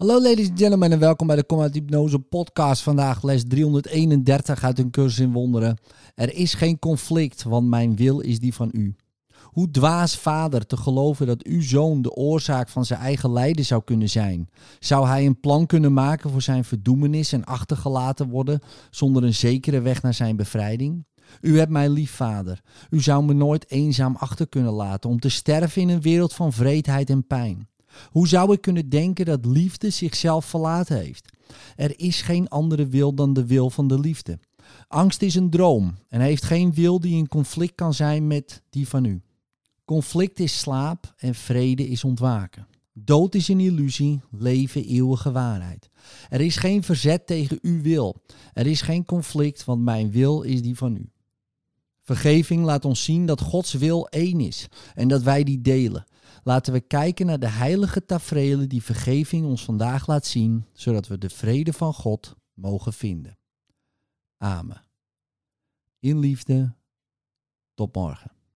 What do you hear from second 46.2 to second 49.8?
Er is geen verzet tegen uw wil. Er is geen conflict,